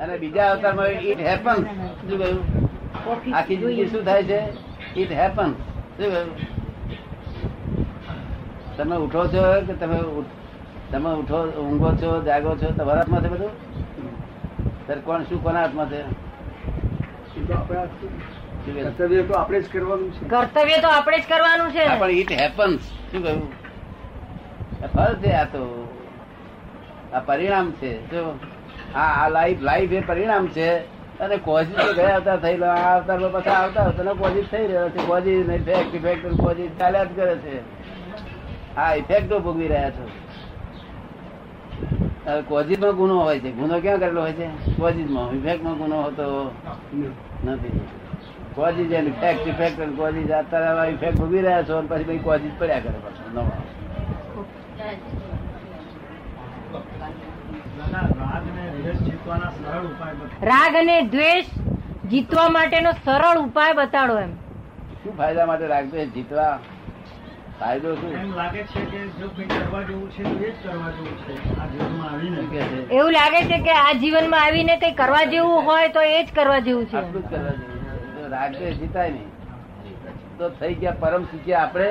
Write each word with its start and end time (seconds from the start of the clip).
અને 0.00 0.18
બીજા 0.18 0.50
અવતારમાં 0.50 0.86
ઇટ 0.86 1.20
હેપન 1.20 1.54
શું 1.54 2.18
કહ્યું? 2.18 2.40
આખી 3.36 3.56
જિંદગી 3.56 3.86
શું 3.86 4.04
થાય 4.04 4.22
છે? 4.22 4.40
ઇટ 4.96 5.12
હેપન 5.12 5.50
શું 5.52 6.10
કહ્યું? 6.12 6.30
તમે 8.76 8.96
ઉઠો 8.96 9.22
છો 9.26 9.42
કે 9.66 9.72
તમે 9.72 9.98
તમે 10.90 11.10
ઉઠો 11.10 11.38
ઊંઘો 11.62 11.90
છો 12.02 12.22
જાગો 12.22 12.56
છો? 12.56 12.68
તમારા 12.78 13.00
હાથમાં 13.00 13.22
છે 13.22 13.28
બધું? 13.28 13.52
સર 14.86 14.98
કોણ 14.98 15.22
શું 15.22 15.42
કોના 15.42 15.60
હાથમાં 15.60 15.88
છે? 15.90 16.00
કર્તવ્ય 18.66 19.22
તો 19.22 19.34
આપણે 19.34 19.60
જ 19.60 19.68
કરવાનું 19.72 20.10
છે. 20.12 20.28
કર્તવ્ય 20.28 20.78
તો 20.78 20.88
આપણે 20.88 21.18
જ 21.18 21.22
કરવાનું 21.28 21.70
છે. 21.70 21.84
પણ 21.98 22.10
ઇટ 22.10 22.32
હેપન્સ 22.32 22.80
શું 23.10 23.22
કહ્યું? 23.22 23.52
ફળ 24.94 25.14
છે 25.14 25.30
આ 25.32 25.44
તો. 25.44 25.62
આ 27.12 27.20
પરિણામ 27.20 27.70
છે. 27.70 27.92
જો 28.06 28.38
આ 28.94 29.24
આ 29.24 29.28
લાઈફ 29.28 29.60
લાઈફ 29.60 29.92
એ 29.92 30.00
પરિણામ 30.00 30.46
છે. 30.46 31.02
અને 31.20 31.36
કોઝિસ 31.36 31.86
તો 31.86 31.92
ગયા 31.94 32.14
અવતાર 32.14 32.40
થયેલો 32.40 32.66
આ 32.66 32.96
અવતાર 32.96 33.28
પાછા 33.28 33.50
આવતા 33.50 33.84
અવતારનો 33.84 34.14
કોઝિસ 34.14 34.44
થઈ 34.50 34.66
રહ્યો 34.66 34.88
છે. 34.88 35.06
કોઝિસ 35.06 35.48
ઇફેક્ટ 35.48 35.94
ઇફેક્ટ 35.94 36.26
કોઝિસ 36.26 36.70
ચાલ્યા 36.78 37.04
જ 37.04 37.08
કરે 37.16 37.34
છે. 37.36 37.60
આ 38.76 38.94
ઇફેક્ટો 38.94 39.38
ભોગવી 39.38 39.68
રહ્યા 39.68 39.90
છો. 39.90 40.08
હવે 42.26 42.42
કોઝિસમાં 42.42 42.96
ગુનો 42.96 43.20
હોય 43.20 43.38
છે. 43.38 43.52
ગુનો 43.52 43.80
ક્યાં 43.80 43.98
કરેલો 43.98 44.20
હોય 44.20 44.32
છે? 44.32 44.46
કોઝિસમાં 44.76 45.32
ઇફેક્ટમાં 45.32 45.76
ગુનો 45.76 46.02
હોતો? 46.02 46.54
નથી. 47.44 47.80
કોઝિસ 48.54 48.92
એન્ડ 48.92 49.08
ઇફેક્ટ 49.08 49.48
ઇફેક્ટ 49.48 49.80
અને 49.80 49.96
કોઝિસ 49.96 50.30
અત્યારે 50.30 50.90
ઇફેક્ટ 50.90 51.16
ભોગવી 51.16 51.40
રહ્યા 51.40 51.62
છો 51.62 51.82
પછી 51.88 52.04
ભાઈ 52.04 52.18
પડ્યા 52.58 52.80
કરે 52.80 52.98
પાછો. 52.98 53.34
નવા. 53.34 55.31
રાગ 60.42 60.76
અને 60.76 61.02
દ્વેષ 61.02 61.44
જીતવા 62.10 62.48
માટેનો 62.48 62.90
સરળ 62.92 63.38
ઉપાય 63.38 63.72
બતાડો 63.72 64.18
એમ. 64.18 64.34
શું 65.04 65.16
ફાયદા 65.16 65.46
માટે 65.46 65.66
રાગ 65.66 65.90
દ્વેષ 65.90 66.08
જીતવા? 66.08 66.58
ફાયદો 67.60 67.94
શું? 67.94 68.12
એમ 68.12 68.34
લાગે 68.34 68.62
છે 68.62 68.80
કે 68.80 69.08
જો 69.08 69.28
કંઈ 69.28 69.44
કરવા 69.44 69.82
જેવું 69.82 70.10
છે 70.10 70.22
તો 70.22 70.44
એ 70.44 70.50
જ 70.50 70.54
કરવા 70.62 70.90
જેવું 70.90 71.18
છે. 71.18 71.60
આ 71.60 71.66
જીવનમાં 71.66 72.10
આવીને. 72.10 72.38
એવું 72.90 73.12
લાગે 73.12 73.42
છે 73.42 73.58
કે 73.58 73.70
આ 73.70 73.92
જીવનમાં 73.92 74.44
આવીને 74.44 74.76
કંઈ 74.76 74.92
કરવા 74.92 75.24
જેવું 75.24 75.62
હોય 75.62 75.88
તો 75.88 76.00
એ 76.00 76.24
જ 76.24 76.28
કરવા 76.34 76.58
જેવું 76.58 76.86
છે. 76.86 76.96
આટલું 76.96 77.22
જ 77.22 77.30
કરવા 77.30 77.50
જેવું 77.50 78.58
છે. 78.58 78.72
જો 78.72 78.72
જીતાય 78.72 79.10
નહીં 79.10 79.30
તો 80.38 80.48
થઈ 80.48 80.74
ગયા 80.74 80.92
પરમ 80.92 81.24
શીખ્યા 81.24 81.60
આપણે. 81.60 81.90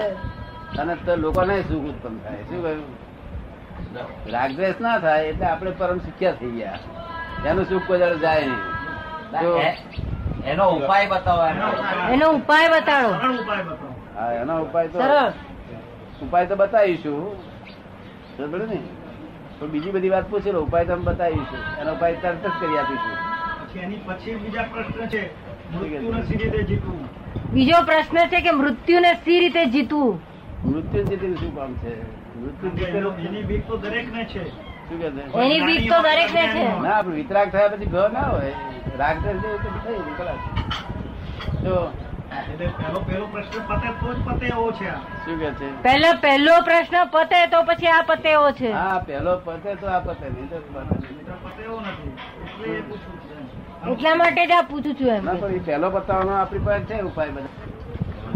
અને 0.80 0.96
તો 0.96 1.16
લોકોને 1.16 1.62
સુખ 1.62 1.84
ઉત્પન્ન 1.84 2.18
થાય. 2.18 2.36
શું 2.36 2.64
કહ્યું? 2.64 3.01
રાગદ્વેષ 4.32 4.82
ના 4.82 5.00
થાય 5.00 5.26
એટલે 5.26 5.46
આપણે 5.46 5.72
પરમ 5.72 5.98
સુખ્યા 5.98 6.32
થઈ 6.32 6.52
ગયા. 6.52 6.80
એનું 7.46 7.66
સુખ 7.70 7.84
કોઈ 7.88 8.00
જાય 8.00 8.46
નહીં. 8.46 8.62
એનો 10.46 10.70
ઉપાય 10.70 11.08
બતાવો 11.08 11.46
એનો. 12.14 12.32
ઉપાય 12.32 12.68
બતાડો. 12.68 13.10
સરળ 13.10 13.34
ઉપાય 13.34 13.64
બતાવો. 13.64 13.94
હા 14.16 14.34
એનો 14.34 14.62
ઉપાય 14.62 14.88
તો 14.88 15.00
ઉપાય 16.22 16.46
તો 16.46 16.56
બતાવીશું. 16.56 17.36
ને? 18.40 18.80
પણ 19.60 19.68
બીજી 19.68 19.92
બધી 19.92 20.10
વાત 20.10 20.30
પૂછે 20.30 20.52
લો. 20.52 20.62
ઉપાય 20.62 20.86
તો 20.86 20.94
અમે 20.94 21.04
બતાવીશું. 21.04 21.82
એનો 21.82 21.92
ઉપાય 21.94 22.14
તરત 22.14 22.48
જ 22.48 22.52
કરી 22.60 22.78
આપીશું. 22.78 23.32
એની 23.84 23.96
પછી 23.96 24.36
બીજા 24.36 24.64
પ્રશ્ન 24.64 25.08
છે 25.08 25.30
મૃત્યુને 25.78 26.22
સી 26.22 26.38
રીતે 26.38 26.64
જીતવું? 26.64 27.00
બીજો 27.54 27.84
પ્રશ્ન 27.86 28.18
છે 28.18 28.42
કે 28.42 28.52
મૃત્યુને 28.52 29.14
સી 29.14 29.40
રીતે 29.40 29.66
જીતવું? 29.66 30.20
મૃત્યુ 30.66 31.04
જીતી 31.04 31.36
શું 31.36 31.56
કામ 31.56 31.74
છે? 31.74 32.21
એનો- 32.42 33.42
બીક 33.42 33.68
તો 33.68 33.78
દરેકને 33.78 34.26
છે. 34.26 34.44
છે? 34.50 35.34
એની 35.40 35.60
બીક 35.60 35.92
તો 35.92 36.02
દરેક 36.02 36.34
ને 36.34 36.48
છે. 36.48 36.82
ના 36.82 36.96
આપણે 36.96 37.16
વિતરાગ 37.16 37.50
થયા 37.50 37.68
પછી 37.68 37.86
ભય 37.86 38.10
ના 38.14 38.20
હોય. 38.20 38.54
રાગ 38.98 39.20
જેવું 39.20 39.42
તો 39.42 39.70
થઈ 39.86 39.94
ગયું, 39.94 40.18
ખલાસ. 40.18 40.36
જો 41.62 41.92
એટલે 42.54 42.68
પહેલો 42.68 43.00
પહેલો 43.00 43.26
પ્રશ્ન 43.26 43.76
પતે 43.76 43.90
તો 43.90 44.14
જ 44.14 44.26
પતે 44.26 44.46
એવો 44.46 44.72
છે 44.72 44.90
આ. 44.90 44.96
શું 44.96 45.40
કે 45.40 45.52
છે? 45.52 45.84
પહેલો 45.84 46.08
પહેલો 46.22 46.62
પ્રશ્ન 46.62 47.06
પતે 47.12 47.48
તો 47.48 47.64
પછી 47.64 47.88
આ 47.88 48.02
પતે 48.02 48.34
છે. 48.52 48.72
હા 48.72 49.04
પેલો 49.08 49.38
પતે 49.38 49.76
તો 49.76 49.88
આ 49.88 50.00
પતે 50.00 50.30
નહીં 50.30 50.50
તો 50.50 50.82
નથી. 50.82 52.10
એટલે 52.44 52.78
એ 52.78 52.82
પૂછું 52.82 53.20
છું 53.20 53.88
એમ. 53.88 53.94
એટલા 53.94 54.16
માટે 54.16 54.48
જ 54.48 54.52
આ 54.52 54.62
પૂછું 54.62 54.94
છું 54.94 55.08
એમ. 55.08 55.60
પહેલો 55.60 55.90
પતાવવાનો 55.90 56.32
આપણી 56.32 56.60
પાસે 56.60 56.84
છે 56.84 57.02
ઉપાય 57.02 57.30
બધા. 57.30 57.46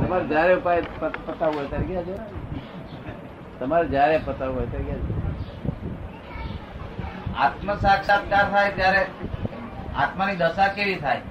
તમારે 0.05 0.25
જયારે 0.25 0.53
ઉપાય 0.55 0.81
પતાવવો 1.01 1.57
હોય 1.57 1.67
ત્યારે 1.67 1.85
ગયા 1.85 2.03
છે 2.03 2.34
તમારે 3.59 3.87
જયારે 3.87 4.17
પતાવવું 4.25 4.57
હોય 4.57 4.65
ત્યારે 4.65 4.95
આત્મ 7.37 7.75
સાક્ષાત્કાર 7.75 8.49
થાય 8.49 8.71
ત્યારે 8.71 9.05
આત્માની 9.95 10.35
દશા 10.35 10.67
કેવી 10.67 10.95
થાય? 10.95 11.21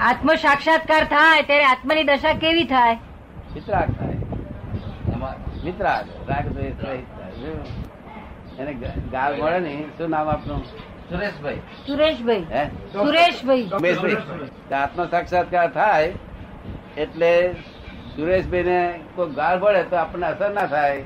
આત્મ 0.00 0.34
સાક્ષાત્કાર 0.34 1.04
થાય 1.04 1.42
ત્યારે 1.42 1.64
આત્માની 1.64 2.04
દશા 2.04 2.32
કેવી 2.32 2.64
થાય? 2.64 2.98
વિતરાગ 3.54 3.90
થાય. 3.90 4.16
વિતરાગ 5.64 6.06
રાગ. 6.28 6.46
એને 8.58 8.72
ગાળ 9.12 9.36
મળે 9.42 9.58
ને 9.58 9.84
શું 9.98 10.10
નામ 10.10 10.28
આપનું? 10.28 10.64
સુરેશભાઈ. 11.10 11.60
સુરેશભાઈ. 11.86 12.44
હે? 12.52 12.64
સુરેશભાઈ. 12.92 13.70
આત્મ 14.82 15.04
સાક્ષાત્કાર 15.06 15.70
થાય 15.70 16.12
એટલે 16.96 17.32
સુરેશભાઈ 18.16 18.62
ને 18.62 19.00
કોઈ 19.14 19.30
ગાળ 19.30 19.58
પડે 19.58 19.82
તો 19.82 19.96
આપણને 19.96 20.26
અસર 20.26 20.50
ના 20.50 20.66
થાય. 20.66 21.02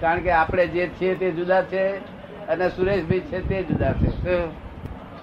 કારણ 0.00 0.22
કે 0.24 0.30
આપણે 0.40 0.64
જે 0.74 0.84
છીએ 0.98 1.14
તે 1.20 1.28
જુદા 1.38 1.62
છે 1.72 1.84
અને 2.52 2.66
સુરેશભાઈ 2.76 3.26
છે 3.30 3.38
તે 3.48 3.62
જુદા 3.68 3.92
છે. 4.00 4.08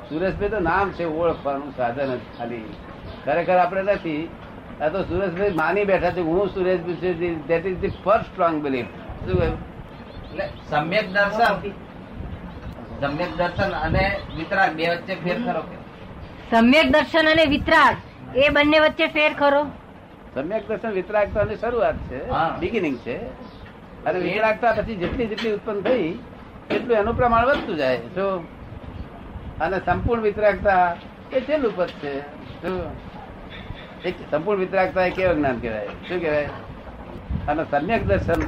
સુરેશભાઈ 0.10 0.54
તો 0.54 0.60
નામ 0.70 0.94
છે 1.00 1.06
ઓળખવાનું 1.06 1.74
સાધન 1.80 2.14
જ 2.16 2.22
ખાલી. 2.38 2.64
ખરેખર 3.26 3.58
આપણે 3.64 3.84
નથી. 3.94 4.24
આ 4.82 4.90
તો 4.94 5.04
સુરેશભાઈ 5.10 5.58
માની 5.62 5.86
બેઠા 5.92 6.14
છે 6.16 6.22
હું 6.30 6.50
સુરેશભાઈ 6.56 7.18
છે 7.20 7.30
that 7.50 7.66
is 7.72 7.78
the 7.84 7.94
first 8.04 8.28
strong 8.32 8.56
belief 8.64 8.90
શું 9.26 9.36
કહ્યું? 9.40 9.58
એટલે 10.32 10.46
સમ્યક 10.72 11.06
દર્શન 11.16 11.56
સમ્યક 13.02 13.32
દર્શન 13.40 13.72
અને 13.86 14.06
વિતરાગ 14.38 14.72
બે 14.80 14.86
વચ્ચે 14.94 15.16
ફેર 15.24 15.38
ખરો 15.46 15.62
સમ્યક 16.52 16.88
દર્શન 16.96 17.32
અને 17.34 17.46
વિતરાગ 17.54 17.96
એ 18.36 18.50
બંને 18.56 18.80
વચ્ચે 18.86 19.08
ફેર 19.16 19.32
ખરો? 19.40 19.64
સમ્યક 20.36 20.64
દર્શન 20.68 20.92
વિતરાગતાની 21.00 21.58
શરૂઆત 21.64 21.98
છે. 22.10 22.20
બિગિનિંગ 22.60 22.98
છે. 23.06 23.18
અને 24.06 24.18
વિતરાગતા 24.26 24.74
પછી 24.78 24.98
જેટલી 25.02 25.28
જેટલી 25.32 25.54
ઉત્પન્ન 25.58 25.80
થઈ 25.88 26.10
એટલું 26.76 26.98
એનું 27.02 27.16
પ્રમાણ 27.20 27.46
વધતું 27.50 27.76
જાય. 27.82 27.98
જો 28.16 28.26
અને 29.66 29.78
સંપૂર્ણ 29.88 30.24
વિતરાગતા 30.28 30.84
એ 31.34 31.42
છેલ્લું 31.48 31.76
પદ 31.76 31.90
છે. 32.02 32.14
એક 34.08 34.16
સંપૂર્ણ 34.32 34.62
વિતરાગતા 34.64 35.06
એ 35.10 35.12
કેવું 35.18 35.36
જ્ઞાન 35.40 35.60
કહેવાય? 35.64 35.90
શું 36.08 36.20
કહેવાય? 36.24 36.50
અને 37.50 37.64
સમ્યક 37.72 38.04
દર્શન 38.10 38.42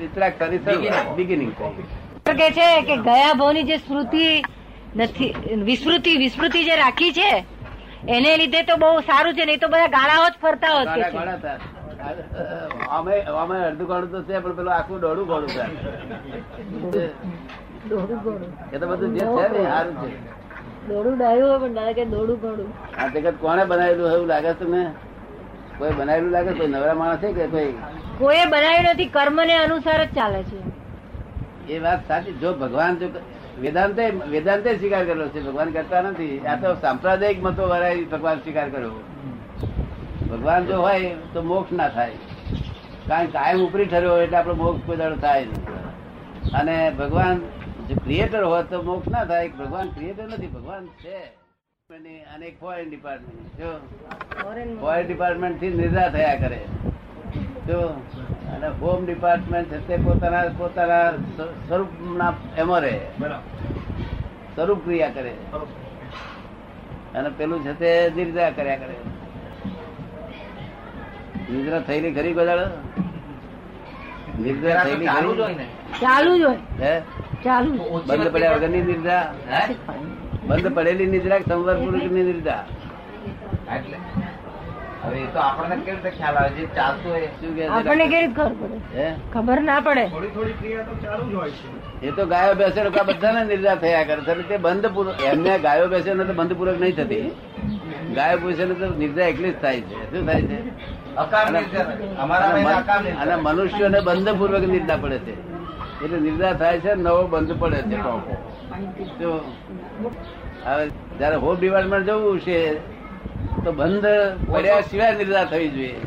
વિતરાગતાની 0.00 0.60
બિગિનિંગ 1.16 1.52
થઈ. 1.58 1.84
કે 2.40 2.48
છે 2.56 2.66
કે 2.88 2.96
ગયા 3.08 3.34
ભાવની 3.40 3.66
જે 3.70 3.76
સ્મૃતિ 3.86 4.24
નથી 4.96 5.32
વિસ્મૃતિ 5.68 6.12
વિસ્મૃતિ 6.24 6.60
જે 6.68 6.76
રાખી 6.82 7.12
છે 7.18 7.30
એને 8.16 8.30
લીધે 8.40 8.62
તો 8.70 8.76
બહુ 8.82 8.90
સારું 9.10 9.34
છે 9.38 9.44
નહીં 9.50 9.60
તો 9.62 9.68
બધા 9.74 9.92
ગાળાઓ 9.96 10.26
જ 10.32 10.34
ફરતા 10.42 10.72
હોત 10.76 10.88
ગાળા. 10.88 11.56
અમે 12.96 13.14
અમે 13.42 13.56
અડધું 13.68 13.86
ગાળું 13.90 14.10
તો 14.12 14.20
છે 14.28 14.34
પણ 14.44 14.54
પેલું 14.58 14.72
આખું 14.74 14.98
દોડું 15.04 15.26
ગાળું 15.30 15.50
છે. 15.56 15.62
એ 18.72 18.76
તો 18.78 18.86
બધું 18.90 19.10
જે 19.14 19.24
છે 19.36 19.46
ને 19.54 19.62
સારું 19.72 19.94
છે. 20.02 20.08
દોડું 20.88 21.14
ડાયું 21.18 21.48
હોય 21.50 21.58
પણ 21.62 21.74
લાગે 21.80 22.04
દોડું 22.14 22.36
ગોળું 22.44 22.70
આ 22.98 23.08
જગત 23.14 23.36
કોને 23.40 23.62
બનાવેલું 23.70 24.12
એવું 24.14 24.28
લાગે 24.32 24.52
તમને? 24.60 24.82
કોઈ 25.78 25.92
બનાવેલું 25.98 26.32
લાગે? 26.36 26.52
કોઈ 26.58 26.70
નવરા 26.74 26.96
માણસ 27.02 27.20
છે 27.22 27.28
કે 27.38 27.44
કોઈ? 27.54 27.72
કોઈ 28.20 28.44
બનાવ્યું 28.54 28.88
નથી 28.94 29.10
કર્મ 29.16 29.38
ને 29.50 29.54
અનુસાર 29.64 30.00
જ 30.06 30.08
ચાલે 30.18 30.40
છે. 30.50 30.58
એ 31.74 31.76
વાત 31.84 32.00
સાચી. 32.08 32.34
જો 32.42 32.48
ભગવાન 32.62 32.98
જો 33.00 33.06
વેદાંતે 33.62 34.04
વેદાંતે 34.32 34.70
સ્વીકાર 34.78 35.04
કરેલો 35.08 35.26
છે. 35.34 35.40
ભગવાન 35.46 35.68
કરતા 35.76 36.02
નથી. 36.10 36.34
આ 36.50 36.56
તો 36.62 36.68
સાંપ્રદાયિક 36.84 37.38
મતો 37.46 37.62
વાળા 37.72 37.94
ભગવાન 38.12 38.38
સ્વીકાર 38.42 38.68
કર્યો. 38.74 38.98
ભગવાન 40.40 40.66
જો 40.66 40.80
હોય 40.80 41.14
તો 41.32 41.42
મોક્ષ 41.42 41.72
ના 41.72 41.88
થાય. 41.88 42.10
કારણ 43.08 43.26
કે 43.26 43.32
કાયમ 43.32 43.66
ઉપરી 43.66 43.84
ઠર્યો 43.84 44.12
હોય 44.12 44.24
એટલે 44.24 44.36
આપણો 44.36 44.54
મોક્ષ 44.54 44.86
કોઈ 44.86 44.96
દાડો 44.96 45.16
થાય 45.16 45.44
નહીં. 45.44 45.64
અને 46.52 46.90
ભગવાન 46.90 47.38
જો 47.88 47.94
ક્રિએટર 48.04 48.44
હોય 48.44 48.62
તો 48.62 48.82
મોક્ષ 48.82 49.08
ના 49.08 49.24
થાય. 49.24 49.48
ભગવાન 49.48 49.88
ક્રિએટર 49.88 50.24
નથી 50.24 50.46
ભગવાન 50.46 50.86
છે. 50.86 51.18
અને 52.22 52.46
એક 52.46 52.60
ફોરેન 52.60 52.90
ડિપાર્ટમેન્ટ 52.90 53.56
જો. 53.56 53.78
ફોરેન 54.80 55.06
ડિપાર્ટમેન્ટથી 55.06 55.70
નિર્ધાર 55.70 56.12
થયા 56.12 56.34
કરે. 56.34 56.64
જો. 57.66 57.80
અને 58.52 58.68
હોમ 58.68 59.06
ડિપાર્ટમેન્ટ 59.06 59.68
છે 59.68 59.88
તે 59.88 59.96
પોતાના 59.96 60.42
પોતાના 60.58 61.10
સ્વ- 61.10 61.68
સ્વરૂપના 61.68 62.34
એમાં 62.58 62.80
રહે. 62.80 63.00
સ્વરૂપ 64.54 64.84
ક્રિયા 64.84 65.10
કરે. 65.10 65.34
અને 67.14 67.28
પેલું 67.28 67.64
છે 67.64 67.78
તે 67.78 68.12
નિર્દા 68.16 68.50
કર્યા 68.50 68.76
કરે. 68.76 69.09
નિદ્રા 71.52 71.80
થયેલી 71.88 72.12
ખરી 72.16 72.34
ગોદાડો 72.38 72.66
નિદ્રા 74.44 74.84
થયેલી 74.84 75.08
ચાલુ 75.10 75.32
જ 75.38 75.40
હોય 75.46 75.56
ને. 75.60 75.66
ચાલુ 76.02 76.32
જ 76.40 76.42
હોય. 76.42 76.60
હે? 76.82 76.94
ચાલુ 77.44 77.70
બંધ 78.08 78.28
પડ્યા 78.34 78.56
વગરની 78.56 78.84
નિદ્રા? 78.90 79.24
બંધ 80.48 80.68
પડેલી 80.76 81.10
નિદ્રા 81.16 81.40
સંવર 81.48 81.76
પુરુષની 81.84 82.26
નિદ્રા? 82.30 82.62
એટલે. 83.76 83.98
હવે 85.02 85.18
એ 85.24 85.26
તો 85.34 85.38
આપણને 85.42 85.76
કેવી 85.84 85.98
રીતે 85.98 86.10
ખ્યાલ 86.16 86.36
આવે? 86.40 86.50
જે 86.56 86.64
ચાલતું 86.78 87.10
હોય 87.16 87.28
શું 87.40 87.50
કહે 87.58 87.68
આપણને 87.68 88.06
કેવી 88.14 88.32
ખબર 88.38 88.52
પડે? 88.62 89.06
ખબર 89.34 89.58
ના 89.68 89.80
પડે. 89.86 90.04
થોડી 90.14 90.32
થોડી 90.38 90.56
ક્રિયા 90.60 90.88
તો 90.88 90.94
ચાલુ 91.04 91.30
જ 91.30 91.34
હોય 91.34 91.52
છે. 91.60 91.68
એ 92.08 92.10
તો 92.18 92.26
ગાયો 92.32 92.54
બેસે 92.62 92.80
બધા 92.88 93.06
બધાને 93.10 93.40
નિર્જા 93.52 93.76
થયા 93.84 94.04
કરે. 94.10 94.20
છે 94.28 94.42
તે 94.50 94.56
બંધ 94.66 94.88
પૂર્વક 94.98 95.24
એમને 95.32 95.54
ગાયો 95.68 95.88
બેસે 95.94 96.10
ને 96.14 96.24
તો 96.30 96.34
બંધ 96.40 96.56
પૂર્વક 96.58 96.78
નહીં 96.84 96.96
થતી. 97.00 97.26
ગાયો 98.14 98.48
ને 98.48 98.64
તો 98.64 98.98
નિર્દય 98.98 99.22
એકલી 99.22 99.52
જ 99.52 99.60
થાય 99.60 99.80
છે. 99.80 100.18
શું 100.18 100.26
થાય 100.26 100.42
છે? 100.42 100.60
અને- 103.12 103.36
મનુષ્યોને 103.42 104.00
બંધ 104.00 104.28
પૂર્વક 104.38 104.60
નિર્દા 104.60 104.96
પડે 104.96 105.18
છે. 105.18 105.50
એટલે 106.04 106.20
નિર્દા 106.20 106.52
થાય 106.52 106.80
છે 106.80 106.94
નવો 106.94 107.26
બંધ 107.26 107.58
પડે 107.58 107.82
છે 107.82 107.96
જો 109.18 109.54
હવે 110.64 110.88
જયારે 110.88 111.36
હોમ 111.36 111.56
ડિપાર્ટમેન્ટ 111.60 112.06
જવું 112.06 112.40
છે 112.40 112.74
તો 113.64 113.72
બંધ 113.72 114.04
પડ્યા 114.52 114.80
સિવાય 114.80 115.14
નિર્દા 115.14 115.44
થવી 115.44 115.68
જોઈએ. 115.68 116.00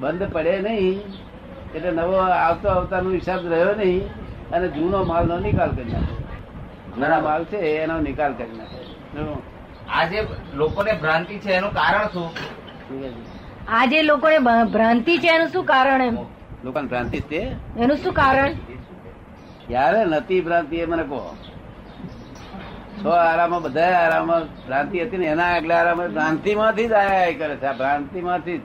બંધ 0.00 0.32
પડે 0.32 0.60
નહીં 0.60 1.00
એટલે 1.74 1.90
નવો 1.90 2.16
આવતો 2.16 2.68
આવતાનો 2.68 3.10
હિસાબ 3.10 3.46
રહ્યો 3.46 3.74
નહીં 3.74 4.06
અને 4.50 4.68
જૂનો 4.68 5.04
માલનો 5.04 5.38
નિકાલ 5.38 5.70
કરી 5.70 5.92
નાખે. 5.92 6.22
જૂના 6.94 7.20
માલ 7.20 7.44
છે 7.44 7.56
એનો 7.56 8.00
નિકાલ 8.00 8.32
કરી 8.32 8.58
નાખે. 8.58 9.22
જો, 9.92 9.98
આ 9.98 10.04
જે 10.04 10.26
લોકોને 10.54 10.92
ભ્રાંતિ 10.92 11.38
છે 11.38 11.52
એનું 11.52 11.72
કારણ 11.72 12.08
શું? 12.08 12.28
શું 12.28 13.02
કહે 13.02 13.08
છે? 13.08 13.66
આ 13.66 13.86
જે 13.86 14.02
લોકોને 14.02 14.38
ભ્રાંતિ 14.64 15.18
છે 15.18 15.34
એનું 15.34 15.48
શું 15.48 15.64
કારણ 15.64 16.02
એમ? 16.02 16.18
લોકોને 16.64 16.88
ભ્રાંતિ 16.88 17.20
છે? 17.20 17.40
એનું 17.78 17.96
શું 17.96 18.12
કારણ? 18.12 18.52
ક્યારે 19.66 20.04
નથી 20.04 20.40
ભ્રાંતિ 20.40 20.76
એ 20.76 20.86
મને 20.86 21.02
કહો. 21.02 21.36
છ 23.04 23.06
આરામ 23.06 23.62
બધા 23.62 23.82
આરામ 23.82 24.40
ભ્રાંતિ 24.44 25.02
હતી 25.02 25.16
ને 25.16 25.26
એના 25.26 25.44
આગલા 25.44 25.76
આરામ 25.76 26.06
ભ્રાંતિ 26.06 26.54
માંથી 26.54 26.88
જ 26.88 26.92
આયા 26.92 27.38
કરે 27.38 27.56
છે. 27.56 27.66
આ 27.66 27.72
ભ્રાંતિ 27.72 28.20
માંથી 28.20 28.58
જ. 28.58 28.60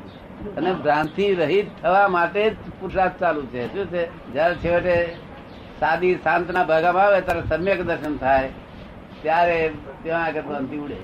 અને 0.58 0.74
ભ્રાંતિ 0.74 1.36
રહિત 1.36 1.68
થવા 1.82 2.08
માટે 2.08 2.50
જ 2.50 2.56
પુરુષાર્થ 2.80 3.20
ચાલુ 3.20 3.46
છે. 3.46 3.74
શું 3.74 3.86
છે? 3.86 4.34
જયારે 4.34 4.56
છેવટે 4.56 5.16
સાદી 5.80 6.16
શાંતના 6.16 6.64
ભાગમાં 6.64 7.04
આવે 7.04 7.22
ત્યારે 7.22 7.42
સમ્યક 7.50 7.82
દર્શન 7.82 8.18
થાય. 8.18 8.50
ત્યારે 9.22 9.72
ત્યાં 10.04 10.26
આગળ 10.26 10.42
ભ્રાંતિ 10.42 10.78
ઉડે? 10.78 10.96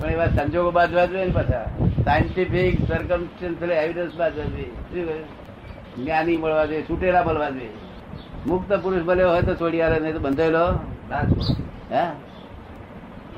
પણ 0.00 0.10
એવા 0.10 0.26
સંજોગો 0.26 0.70
બાજવા 0.70 1.06
જોઈએ 1.06 1.24
ને 1.24 1.30
પાછા. 1.30 1.64
સાયન્ટિફિક 2.04 2.88
સરકમ 2.88 3.28
એવિડન્સ 3.64 4.14
બાજવા 4.14 4.44
જોઈએ. 4.44 5.24
જ્ઞાની 5.98 6.36
મળવા 6.36 6.66
જોઈએ 6.66 6.82
છૂટેલા 6.82 7.22
મળવા 7.22 7.50
જોઈએ. 7.50 7.68
મુક્ત 8.46 8.72
પુરુષ 8.72 9.02
બન્યો 9.02 9.30
હોય 9.30 9.42
તો 9.42 9.54
છોડી 9.54 9.80
આવે 9.80 10.00
નહીં 10.00 10.12
તો 10.12 10.18
બંધાયેલો 10.18 10.66
હે? 11.92 12.06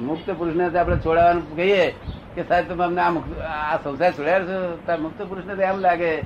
મુક્ત 0.00 0.30
પુરુષને 0.30 0.78
આપણે 0.78 0.96
છોડાવવાનું 0.96 1.56
કહીએ 1.56 1.90
કે 2.34 2.42
સાહેબ 2.42 2.68
તમે 2.68 2.84
અમને 2.84 3.00
આ 3.00 3.10
મુક્ત- 3.10 3.42
આ 3.42 3.76
સંસાર 3.76 4.12
છોડ્યા 4.12 4.40
છો? 4.40 4.78
ત્યારે 4.86 5.02
મુક્ત 5.02 5.22
પુરુષને 5.22 5.54
તો 5.54 5.62
એમ 5.62 5.78
લાગે 5.78 6.16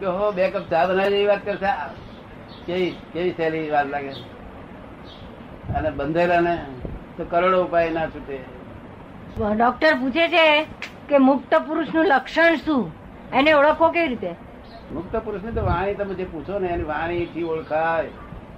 કે 0.00 0.06
હો 0.06 0.32
બે 0.32 0.50
કપ 0.50 0.62
ચા 0.70 0.86
બનાવી 0.86 1.14
એવી 1.14 1.26
વાત 1.26 1.44
કરશે. 1.44 1.66
કેવી 2.66 2.90
કેવી 3.12 3.30
સહેલી 3.30 3.70
વાત 3.70 3.86
લાગે? 3.86 4.10
અને 5.76 5.90
બંધેલા 5.90 6.40
ને 6.40 6.54
તો 7.16 7.24
કરોડો 7.24 7.64
ઉપાય 7.64 7.90
ના 7.90 8.06
છૂટે. 8.06 8.38
ડોક્ટર 9.56 9.94
પૂછે 9.94 10.28
છે 10.28 10.66
કે 11.08 11.18
મુક્ત 11.18 11.54
પુરુષનું 11.54 12.06
લક્ષણ 12.06 12.56
શું? 12.56 12.92
એને 13.34 13.52
ઓળખવો 13.52 13.88
કેવી 13.88 14.08
રીતે? 14.08 14.34
મુક્ત 14.94 15.16
પુરુષ 15.16 15.42
ને 15.42 15.50
તો 15.50 15.64
વાણી 15.66 15.94
તમે 15.94 16.14
જે 16.14 16.24
પૂછો 16.24 16.58
ને 16.58 16.68
એની 16.68 16.84
વાણી 16.84 17.26
થી 17.26 17.42
ઓળખાય. 17.42 18.10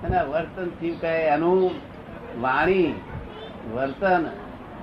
એના 0.04 0.22
વર્તનથી 0.22 0.90
કહે 0.90 1.12
એનું 1.26 1.70
વાણી 2.40 2.94
વર્તન 3.74 4.22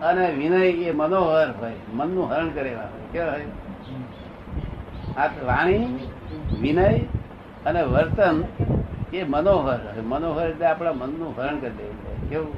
અને 0.03 0.31
વિનય 0.31 0.65
એ 0.65 0.91
મનોહર 0.91 1.51
હોય. 1.59 1.73
મનનું 1.93 2.29
હરણ 2.31 2.49
કરે. 2.49 2.77
કેવા 3.13 3.31
હોય? 3.31 3.45
આ 5.17 5.29
વાણી 5.47 6.09
વિનય 6.61 6.87
અને 7.65 7.81
વર્તન 7.83 8.43
એ 9.13 9.23
મનોહર 9.23 9.79
મનોહર 10.11 10.47
એટલે 10.49 10.65
આપણા 10.71 10.97
મનનું 11.01 11.31
હરણ 11.37 11.57
કરી 11.61 11.75
દેવું 11.77 11.97
કેવું? 12.29 12.57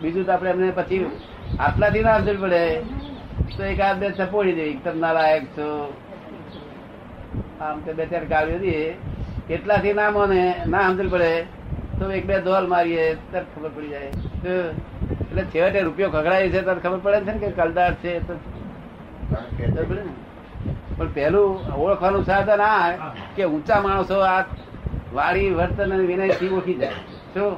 બીજું 0.00 0.24
તો 0.26 0.32
આપણે 0.32 0.50
એમને 0.50 0.70
પછી 0.78 1.02
આટલાથી 1.58 2.04
ના 2.06 2.20
સમજ 2.20 2.38
પડે. 2.44 2.62
તો 3.56 3.62
એક 3.72 3.80
આ 3.80 3.94
બે 4.00 4.06
ચપોડી 4.18 4.56
દેવી 4.58 4.80
તમે 4.84 5.00
નાલાયક 5.04 5.44
છો. 5.56 5.68
આમ 7.60 7.76
તો 7.84 7.90
બે 7.94 8.04
ચાર 8.12 8.24
ગાળીઓ 8.32 8.58
દઈએ. 8.58 8.96
એટલાથી 9.50 9.94
ના 10.00 10.10
મને 10.10 10.42
ના 10.66 10.90
સમજ 10.90 11.08
પડે 11.14 11.32
તો 11.98 12.10
એક 12.18 12.26
બે 12.26 12.36
દોલ 12.40 12.66
મારીએ 12.66 13.06
તરત 13.32 13.46
ખબર 13.54 13.70
પડી 13.76 13.92
જાય. 13.94 14.10
તો 14.42 14.52
એટલે 15.22 15.42
છેવટે 15.52 15.80
રૂપિયો 15.82 16.10
ખગડાય 16.10 16.52
છે 16.54 16.60
તરત 16.62 16.80
ખબર 16.84 17.00
પડે 17.04 17.18
છે 17.26 17.32
ને 17.32 17.40
કે 17.42 17.48
કલદાર 17.58 17.92
છે 18.02 18.12
તો 18.26 18.34
ખબર 19.58 19.84
પડે 19.88 20.02
ને? 20.02 20.14
પણ 20.96 21.12
પહેલું 21.14 21.50
ઓળખવાનું 21.84 22.24
સાધન 22.24 22.60
આ 22.60 23.12
કે 23.36 23.44
ઊંચા 23.44 23.80
માણસો 23.86 24.16
આ 24.32 24.40
વાળી 25.14 25.50
વર્તન 25.58 25.94
અને 25.94 26.04
વિનયથી 26.10 26.50
ઓળખી 26.56 26.74
જાય. 26.74 26.98
શું? 27.34 27.52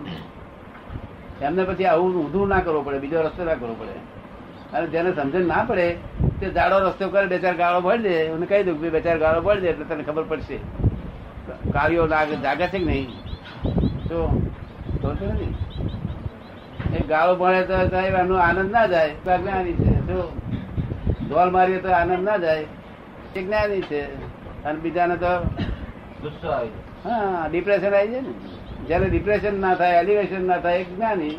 એમને 1.43 1.63
પછી 1.69 1.89
આવું 1.93 2.13
ઊંધું 2.21 2.49
ના 2.49 2.61
કરવું 2.61 2.85
પડે 2.87 2.99
બીજો 2.99 3.19
રસ્તો 3.23 3.43
ના 3.45 3.59
કરવો 3.61 3.75
પડે. 3.81 3.97
અને 4.75 4.87
જેને 4.95 5.11
સમજણ 5.13 5.47
ના 5.53 5.65
પડે 5.69 5.87
તે 6.41 6.47
જાડો 6.57 6.77
રસ્તો 6.85 7.09
કરે 7.09 7.27
બે 7.27 7.39
ચાર 7.39 7.55
ગાળો 7.63 7.81
ભરી 7.81 8.03
દે 8.07 8.15
એને 8.27 8.47
કહી 8.47 8.63
દઉં 8.63 8.81
કે 8.81 8.89
બે 8.95 9.01
ચાર 9.01 9.19
ગાળો 9.25 9.41
ભરી 9.47 9.61
દે 9.61 9.69
એટલે 9.73 9.85
તને 9.85 10.03
ખબર 10.03 10.25
પડશે. 10.31 10.59
કાર્યો 11.73 12.07
લાગે 12.07 12.35
જાગે 12.45 12.67
છે 12.69 12.79
કે 12.79 12.85
નહીં? 12.85 13.09
તો 14.09 14.19
એક 16.97 17.05
ગાળો 17.09 17.33
ભણે 17.37 17.63
તો 17.69 17.75
એનો 17.99 18.35
આનંદ 18.47 18.71
ના 18.71 18.87
જાય 18.87 19.13
તો 19.25 19.31
આ 19.31 19.63
છે. 19.83 19.93
તો 20.09 20.19
ઢોલ 21.29 21.51
મારીએ 21.51 21.79
તો 21.85 21.89
આનંદ 22.01 22.25
ના 22.31 22.37
જાય. 22.37 22.67
એ 23.37 23.43
જ્ઞાની 23.43 23.83
છે 23.83 24.01
અને 24.65 24.79
બીજાને 24.81 25.17
તો 25.17 25.33
ગુસ્સો 26.23 26.49
આવી 26.51 26.83
હા 27.05 27.49
ડિપ્રેશન 27.51 27.95
આવી 27.95 28.13
જાય 28.13 28.23
ને. 28.23 28.33
જયારે 28.89 29.09
ડિપ્રેશન 29.09 29.61
ના 29.61 29.75
થાય 29.75 30.01
એલિવેશન 30.01 30.45
ના 30.47 30.59
થાય 30.59 30.85
જ્ઞાની 30.85 31.37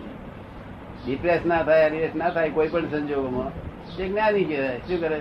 ડિપ્રેસ 1.05 1.41
ના 1.45 1.63
થાય 1.63 1.87
એલિવેશ 1.87 2.15
ના 2.15 2.29
થાય 2.29 2.49
કોઈ 2.51 2.69
પણ 2.69 2.87
સંજોગોમાં 2.91 3.51
એ 3.99 4.09
જ્ઞાની 4.09 4.45
કહેવાય. 4.45 4.79
શું 4.87 4.99
કરે? 4.99 5.19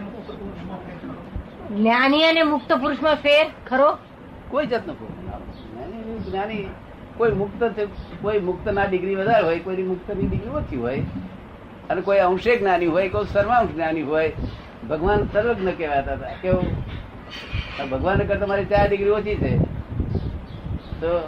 મુક્ત 0.00 0.28
પુરુષમાં 0.40 0.80
ફેર 0.84 0.96
જ્ઞાની 1.76 2.24
અને 2.24 2.42
મુક્ત 2.44 2.70
પુરુષમાં 2.80 3.16
ફેર 3.16 3.46
ખરો? 3.70 3.90
કોઈ 4.50 4.66
જાતનો 4.66 4.92
જ્ઞાની 6.26 6.68
કોઈ 7.18 7.32
મુક્ત 7.32 7.62
છે 7.76 7.84
કોઈ 8.22 8.40
મુક્ત 8.40 8.66
ના 8.72 8.86
ડિગ્રી 8.86 9.16
વધારે 9.16 9.44
હોય 9.44 9.60
કોઈ 9.60 9.82
મુક્તની 9.82 10.28
ડિગ્રી 10.28 10.54
ઓછી 10.54 10.76
હોય 10.76 11.02
અને 11.90 12.00
કોઈ 12.02 12.20
અંશે 12.20 12.56
જ્ઞાની 12.58 12.86
હોય 12.86 13.10
કોઈ 13.10 13.26
સર્વાંશ 13.26 13.72
જ્ઞાની 13.74 14.02
હોય 14.02 14.30
ભગવાન 14.86 15.28
સર્વજ્ઞ 15.32 15.68
કહેવાતા 15.68 16.12
હતા. 16.12 16.28
કેવું? 16.42 17.88
ભગવાન 17.90 18.18
કરતા 18.18 18.46
મારી 18.46 18.64
ચાર 18.64 18.88
ડિગ્રી 18.88 19.10
ઓછી 19.10 19.34
છે. 19.34 19.58
તો 21.00 21.18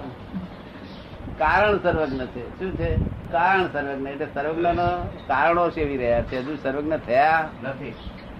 કારણ 1.39 1.79
સર્વજ્ઞ 1.79 2.21
છે. 2.21 2.59
શું 2.59 2.77
છે? 2.77 2.97
કારણ 3.33 3.67
સર્વજ્ઞ. 3.73 4.07
એટલે 4.07 4.27
સર્વજ્ઞ 4.35 4.63
નો 4.63 5.07
કારણો 5.27 5.69
સેવી 5.69 5.97
રહ્યા 5.97 6.23
છે. 6.23 6.39
હજુ 6.39 6.57
સર્વજ્ઞ 6.63 6.97
થયા 6.97 7.49
નથી. 7.63 7.95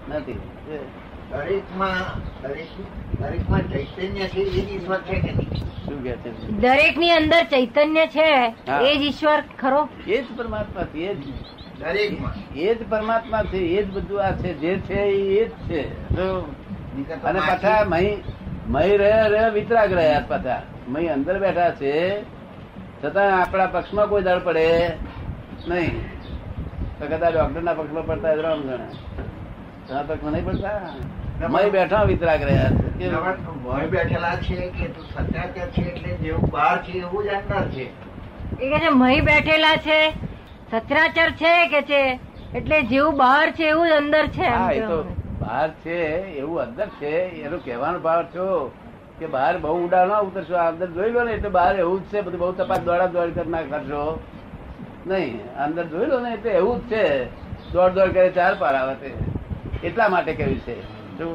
નથી. 0.09 0.41
દરેક 1.31 1.63
ચૈતન્ય 3.73 4.21
છે 4.21 4.41
એ 4.41 4.51
જ 4.51 4.83
ઈશ્વર 4.83 5.01
છે 5.01 5.21
કે 5.21 5.33
નહીં? 5.33 5.55
શું 5.55 6.03
કે 6.03 6.31
દરેકની 6.47 7.11
અંદર 7.11 7.43
ચૈતન્ય 7.43 8.07
છે. 8.07 8.55
એ 8.83 8.97
જ 8.97 9.01
ઈશ્વર 9.01 9.43
ખરો? 9.59 9.89
એ 10.07 10.23
જ 10.23 10.25
પરમાત્મા 10.37 10.85
છે 10.85 10.99
એ 10.99 11.15
જ. 11.15 11.19
દરેકમાં 11.81 12.35
એ 12.57 12.75
જ 12.75 12.91
પરમાત્મા 12.91 13.43
છે 13.43 13.59
એ 13.59 13.83
જ 13.83 13.91
બધું 13.91 14.25
આ 14.25 14.33
છે 14.33 14.55
જે 14.55 14.73
છે 14.79 14.95
એ 14.95 15.23
એ 15.39 15.45
જ 15.49 15.53
છે. 15.69 15.83
અને 17.25 17.41
પાછા 17.41 17.85
મહી 17.85 18.13
મહી 18.69 18.97
રહ્યા 18.97 19.27
રહ્યા 19.27 19.49
વિતરાગ 19.49 19.93
રહ્યા 19.93 20.21
પાછા. 20.29 20.63
મહી 20.89 21.09
અંદર 21.09 21.39
બેઠા 21.39 21.71
છે. 21.71 21.95
છતાં 23.05 23.43
આપણા 23.43 23.67
પક્ષમાં 23.67 24.09
કોઈ 24.09 24.23
દળ 24.23 24.39
પડે 24.39 24.67
નહીં. 25.69 25.95
તો 26.99 27.07
કદાચ 27.07 27.33
ડોક્ટર 27.35 27.63
ના 27.63 27.75
પક્ષમાં 27.75 28.07
પડતા 28.07 28.33
રામ 28.33 28.61
ગણે. 28.61 28.87
તમારા 29.89 30.03
પક્ષમાં 30.03 30.33
નહીં 30.33 30.45
પડતા? 30.45 31.49
મહી 31.49 31.71
બેઠા 31.71 32.03
વિતરાગ 32.03 32.43
રહ્યા 32.43 32.71
છે? 32.71 33.11
ભય 33.65 33.87
બેઠેલા 33.87 34.37
છે 34.37 34.57
કે 34.69 34.87
તું 34.89 35.05
સત્યાચાર 35.05 35.69
છે 35.71 35.83
એટલે 35.83 36.17
જેવું 36.17 36.51
બહાર 36.51 36.83
છે 36.83 36.93
એવું 36.99 37.25
જ 37.25 37.29
અંદર 37.29 37.69
છે. 37.69 37.87
એ 38.61 38.71
કે 38.71 38.79
છે 38.79 38.89
મહી 38.89 39.21
બેઠેલા 39.21 39.77
છે 39.77 40.01
સચરાચર 40.73 41.31
છે 41.41 41.55
કે 41.73 41.81
છે? 41.91 42.03
એટલે 42.59 42.79
જેવું 42.91 43.17
બહાર 43.23 43.47
છે 43.59 43.67
એવું 43.73 43.89
જ 43.89 43.97
અંદર 44.03 44.25
છે 44.37 44.49
એ 44.77 44.81
તો 44.91 44.99
બહાર 45.41 45.69
છે 45.85 45.99
એવું 46.43 46.63
અંદર 46.67 46.89
છે 47.01 47.15
એનો 47.47 47.59
કહેવાનો 47.67 47.99
ભાવ 48.07 48.25
છો 48.35 48.47
કે 49.21 49.27
બહાર 49.35 49.53
બહુ 49.65 49.77
ઉડા 49.85 50.07
ના 50.11 50.21
ઉતરશો 50.29 50.57
અંદર 50.65 50.89
જોઈ 50.97 51.13
લો 51.17 51.25
ને 51.29 51.33
એટલે 51.39 51.51
બહાર 51.59 51.73
એવું 51.85 52.03
જ 52.03 52.11
છે 52.13 52.23
બધું 52.27 52.41
બહુ 52.43 52.53
તપાસ 52.61 52.83
દોડા 52.89 53.13
દોડ 53.15 53.35
કરી 53.37 53.53
ના 53.55 53.69
કરશો. 53.71 54.03
નહીં 55.07 55.39
અંદર 55.67 55.85
જોઈ 55.93 56.11
લો 56.11 56.21
ને 56.25 56.35
એટલે 56.35 56.51
એવું 56.61 56.77
જ 56.81 56.93
છે. 56.93 57.05
દોડ 57.73 57.95
દોડ 57.95 58.13
કરે 58.17 58.29
ચાર 58.39 58.53
પાર 58.63 58.75
આવે 58.75 58.95
તે 59.03 59.15
એટલા 59.89 60.09
માટે 60.09 60.33
કહ્યું 60.39 60.61
છે. 60.67 60.77
શું 61.19 61.35